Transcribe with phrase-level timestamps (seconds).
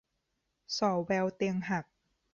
[0.77, 1.85] ส่อแววเตียงหัก